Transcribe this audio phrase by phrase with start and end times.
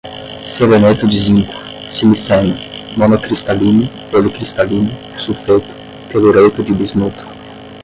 [0.51, 1.53] seleneto de zinco,
[1.95, 2.55] siliceno,
[2.99, 4.89] monocristalino, policristalino,
[5.23, 5.61] sulfeto,
[6.11, 7.23] telureto de bismuto